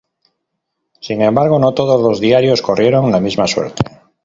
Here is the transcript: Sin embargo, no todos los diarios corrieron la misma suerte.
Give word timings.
Sin 0.99 1.21
embargo, 1.21 1.59
no 1.59 1.75
todos 1.75 2.01
los 2.01 2.19
diarios 2.19 2.63
corrieron 2.63 3.11
la 3.11 3.19
misma 3.19 3.45
suerte. 3.45 3.83